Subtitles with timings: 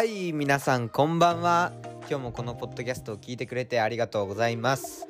[0.00, 1.72] はい皆さんこんばんは。
[2.08, 5.06] 今日もこのポッドキャストを聞いてくれてありがとうございます。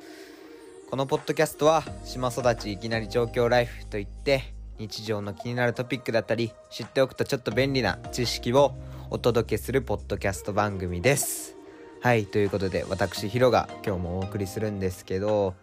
[0.89, 8.73] このポッドキャストは島育ちいきなり状況ライフといって日常の気になるトピックだったり知っておくとちょっと便利な知識を
[9.09, 11.55] お届けするポッドキャスト番組です。
[12.01, 15.53] はいということで私ヒロが今日もお送りするんですけど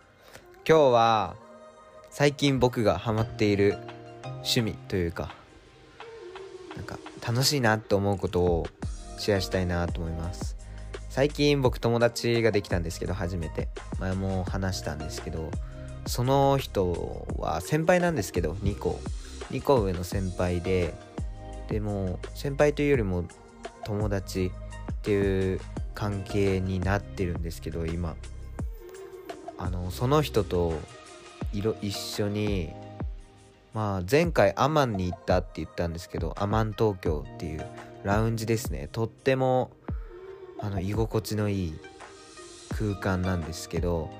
[0.66, 1.36] 今日は
[2.08, 3.76] 最近僕がハマっている
[4.36, 5.34] 趣味というか
[6.76, 8.66] なんか楽しいなって思うことを
[9.18, 10.56] シェアしたいなと思います。
[11.08, 13.68] 最近僕友達ができたんですけど初めて。
[13.98, 15.50] 前も話したんですけど
[16.06, 19.00] その人は先輩なんですけど2個。
[19.50, 20.94] 2個上の先輩で
[21.68, 23.24] でも先輩というよりも
[23.84, 24.52] 友達
[24.92, 25.60] っていう
[25.94, 28.14] 関係になってるんですけど今。
[29.58, 30.74] あのその人と
[31.52, 32.70] 一緒に
[33.74, 37.66] まあ前回アマンに行ったって言ったんですけどアマン東京っていう
[38.04, 38.88] ラウンジですね。
[38.92, 39.70] とっても
[40.60, 41.78] あの居心地のいい
[42.78, 44.10] 空間なんですけど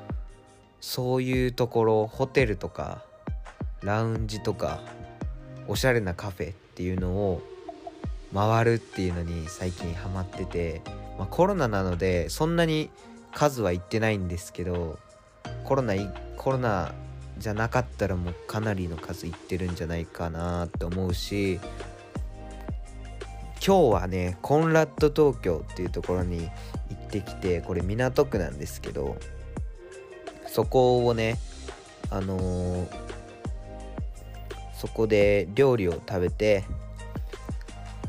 [0.81, 3.03] そういうところホテルとか
[3.83, 4.81] ラウンジとか
[5.67, 7.43] おしゃれなカフェっていうのを
[8.35, 10.83] 回るっていうのに最近ハマってて、
[11.19, 12.91] まあ、コロナなのでそんなに
[13.35, 14.99] 数は行ってないんですけど
[15.65, 15.95] コロナ
[16.37, 16.95] コロナ
[17.39, 21.61] じゃなかったらもうかなりの数いってるんじゃないかなって思うし
[23.69, 26.49] 今日はねコンラッド東京っていうところに
[26.89, 29.19] 行ってきてこれ港区なんですけど
[30.47, 31.37] そこをね
[32.09, 32.89] あのー、
[34.73, 36.65] そこで料理を食べて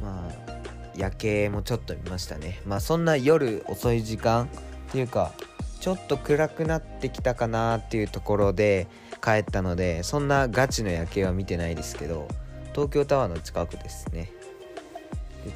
[0.02, 0.54] まあ
[0.96, 2.62] 夜景もちょっと見ましたね。
[2.66, 5.34] まあそんな夜遅い時間っていうか
[5.82, 8.88] ちょっと暗くなってきたかなっていうところで
[9.22, 12.30] 帰ったのでそんなガチの夜景は見てないですけど
[12.72, 14.39] 東京タワーの近くですね。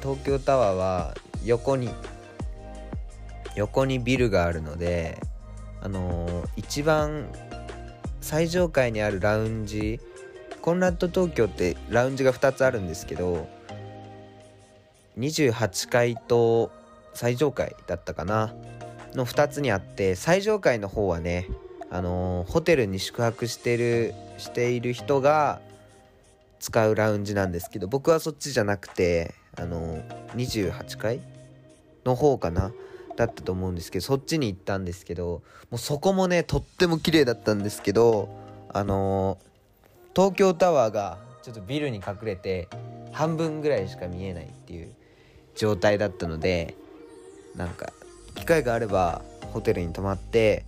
[0.02, 1.14] 東京タワーは
[1.44, 1.90] 横に
[3.56, 5.20] 横にビルがあるので
[5.80, 7.28] あのー、一番
[8.20, 10.00] 最上階にあるラウンジ
[10.62, 13.46] コンラッド東京ってラウンジが2つあるんですけど
[15.18, 16.72] 28階と
[17.12, 18.54] 最上階だったかな
[19.14, 21.48] の2つにあって最上階の方はね
[21.90, 25.60] あのー、ホテルに宿泊してるしている人が
[26.58, 30.02] 使うラウンジなんですけど僕はそっちじゃなくてあの、
[30.36, 31.20] 28階
[32.04, 32.72] の方かな
[33.16, 38.28] だったと思うんですけどそっちに行ったんですけどもうそこもねとっても綺麗だったんですけど
[38.72, 39.38] あの、
[40.16, 42.68] 東京タワーがちょっとビルに隠れて
[43.12, 44.92] 半分ぐらいしか見えないっていう
[45.54, 46.74] 状態だったので
[47.54, 47.92] なんか
[48.34, 49.22] 機会があれば
[49.52, 50.64] ホテルに泊まって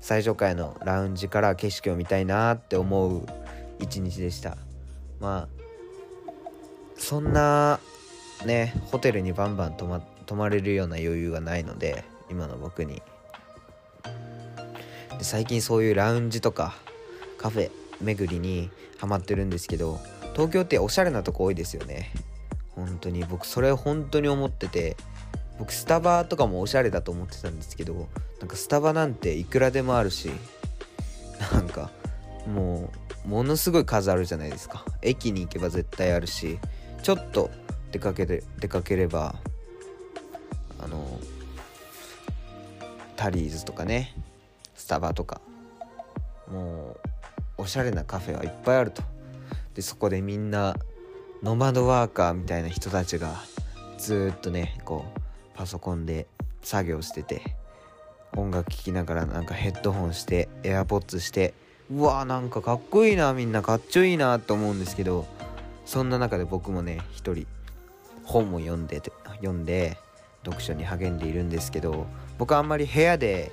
[0.00, 3.26] 最上階のラウンジから景色を見たいなって思う
[3.80, 4.56] 一日でした。
[5.20, 5.48] まあ
[6.98, 7.80] そんな
[8.44, 13.02] ねホテルにバンバン泊ま泊まれるような余裕がないので今の僕に。
[15.18, 16.76] で最近そういうラウンジとか
[17.38, 19.98] カフェ巡りにハマってるんですけど
[20.34, 22.12] 東京っておしゃれなとこ多いですよね。
[22.76, 23.24] 本当に。
[23.24, 24.96] 僕それ本当に思ってて
[25.58, 30.30] 僕スタバとかもおしゃれだと思ってたんですけどなんかスタバなんていくらでもあるし
[31.52, 31.90] なんか
[32.46, 32.90] も
[33.24, 34.84] うものすごい数あるじゃないですか。
[35.02, 36.58] 駅に行けば絶対あるし
[37.02, 37.50] ちょっと
[37.92, 39.34] 出かけて出かければ
[40.78, 41.18] あの
[43.16, 44.14] タリーズとかね
[44.74, 45.40] スタバとか
[46.50, 46.96] も
[47.58, 49.02] うおしゃれなカフェはいっぱいあると。
[49.74, 50.76] でそこでみんな
[51.42, 53.36] ノマドワーカーみたいな人たちが
[53.96, 55.20] ずっとねこう
[55.54, 56.26] パソコンで
[56.62, 57.56] 作業してて
[58.36, 61.54] 音楽聴きながらなんかヘッドホンして AirPods して
[61.90, 65.26] うわーなんかかっこいいなみんなかっちょいいなと思うんですけど
[65.86, 67.46] そんな中で僕もね一人
[68.28, 69.02] 本を読んで
[69.36, 69.98] 読んで
[70.44, 72.06] 読書に励んでいるんですけど
[72.38, 73.50] 僕はあんまり部屋で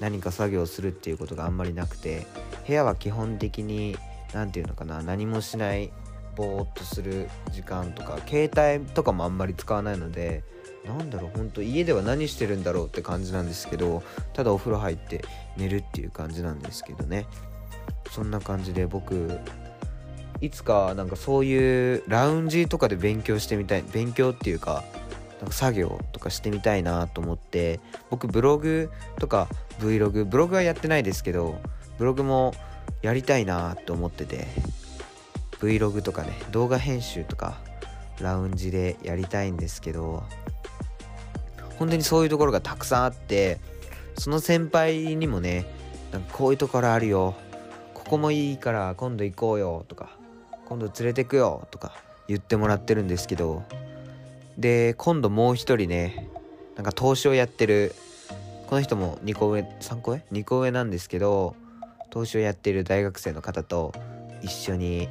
[0.00, 2.26] 何か作業するっていうことがあんまりなくて
[2.66, 3.96] 部屋は基本的に
[4.32, 5.92] 何て言うのかな何もしない
[6.36, 10.42] ぼーっとする時間とか携帯とかもあんまり使わないので
[10.84, 14.02] なんだろうほんと家では何してるんだろうって感じなんですけど
[14.32, 15.24] ただお風呂入って
[15.56, 17.26] 寝るっていう感じなんですけどね。
[18.10, 19.40] そんな感じで僕
[20.44, 24.84] いつかなんかそういうラウンジとかで勉強してみたい勉強っていうか
[25.40, 27.80] なんか作業とかしてみたいなと思って
[28.10, 29.48] 僕ブログとか
[29.78, 31.58] Vlog ブログはやってないですけど
[31.98, 32.54] ブログも
[33.00, 34.46] やりたいなと思ってて
[35.60, 37.58] Vlog とかね動画編集とか
[38.20, 40.24] ラウンジでやりたいんですけど
[41.78, 43.60] 本当にそういうところがたくさんあって
[44.18, 45.64] その先輩にもね
[46.12, 47.34] なんかこういうところあるよ
[47.94, 50.10] ここもいいから今度行こうよとか
[50.66, 51.92] 今度連れてくよとか
[52.28, 53.62] 言ってもらってるんですけど
[54.58, 56.28] で今度もう一人ね
[56.76, 57.94] なんか投資をやってる
[58.66, 61.54] この人も2個上3個上 ?2 個上なんですけど
[62.10, 63.92] 投資をやってる大学生の方と
[64.42, 65.08] 一緒に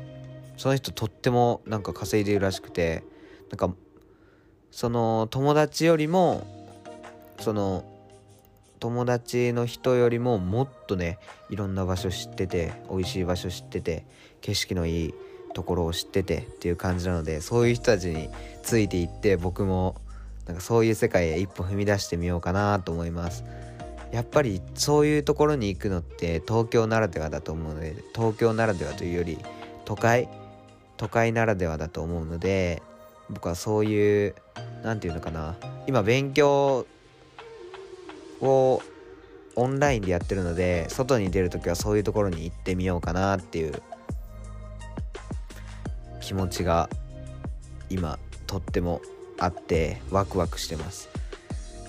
[0.57, 3.03] その人とってもなんか稼いでるらしくて
[3.49, 3.73] なんか
[4.71, 6.47] その友達よりも
[7.39, 7.85] その
[8.79, 14.06] 友達の人よりももっとねいろんな場所知ってて美味しい場所知ってて
[14.41, 15.13] 景色のいい
[15.53, 18.29] ところを知っててっていう感じなのでそういう人たちに
[18.63, 19.95] ついていって僕も
[20.47, 23.44] なんかそういう世界へ一歩踏み出してみようかなと思います。
[24.11, 29.39] やっぱりそういうところに行くのって東京ならではだと思うので東京ならではというより
[29.85, 30.29] 都会
[30.97, 32.83] 都会ならではだと思うので
[33.31, 34.35] 僕はそういう
[34.83, 35.56] 何て言うのかな
[35.88, 36.85] 今勉強
[38.39, 38.81] を
[39.56, 43.81] オンラインでやってるので外に出る時はそういうところに行ってみようかなっていう
[46.23, 46.89] 気持ちが
[47.89, 48.17] 今
[48.47, 49.01] とっても
[49.37, 51.09] あってワクワクしてます。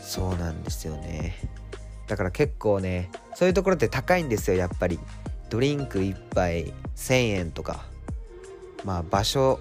[0.02, 1.36] そうなんですよね。
[2.08, 4.98] だから結構ねそういうところって高いんですよやっぱり。
[5.50, 7.84] ドリンク1杯1000円とか。
[8.84, 9.60] まあ場所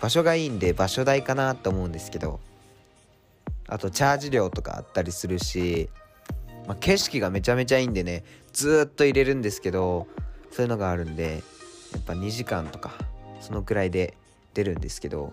[0.00, 2.40] 場所がいいんで場所代かなと思うんですけど。
[3.70, 5.90] あとチャージ料とかあったりするし、
[6.66, 8.24] まあ、景色がめちゃめちゃいいんでね
[8.54, 10.06] ずっと入れるんですけど
[10.50, 11.42] そういうのがあるんで
[11.92, 12.92] やっぱ2時間とか
[13.40, 14.14] そのくらいで
[14.54, 15.32] 出るんですけど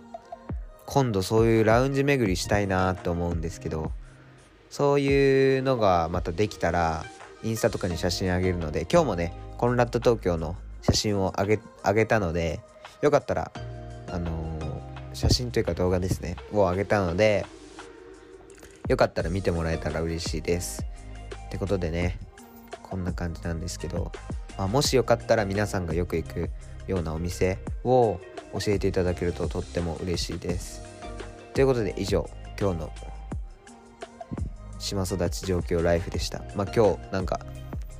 [0.85, 3.91] 今度そういうラウンジ巡りしたいなって思うんですけど
[4.69, 7.05] そういうのがまたできたら
[7.43, 12.59] インスタとかに写真あげるので今日もねコンラッド東京の写真をあげあげたので
[13.01, 13.51] よかったら
[14.11, 17.45] あのー、写真というか動画ですねをあげたので
[18.87, 20.85] よかったら見てもらえたら嬉しいです。
[21.47, 22.19] ってことでね
[22.83, 24.11] こんな感じなんですけど、
[24.57, 26.49] まあ、もしよかったら皆さんがよく行く
[26.87, 28.19] ようなお店を
[28.53, 30.83] 教えていただけるととっても嬉しいです。
[31.53, 32.29] ということで以上
[32.59, 32.91] 今日の
[34.79, 36.43] 島育ち状況ライフでした。
[36.55, 37.39] まあ今日なんか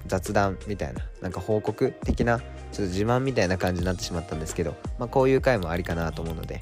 [0.08, 2.46] 雑談みたいななんか報告的なちょっ
[2.76, 6.60] と自慢みたいな感じになってしまったんですけどまあこういう回もありかなと思うので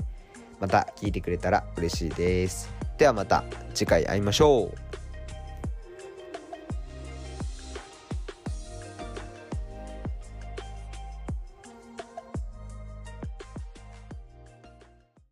[0.60, 2.70] また聞いてくれたら嬉しいです。
[2.98, 3.44] ではまた
[3.74, 5.03] 次回会いましょう。